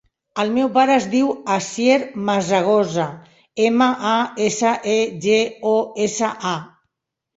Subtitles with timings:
[0.43, 1.97] El meu pare es diu Asier
[2.29, 3.05] Masegosa:
[3.69, 4.17] ema, a,
[4.49, 5.39] essa, e, ge,
[5.77, 6.57] o, essa, a.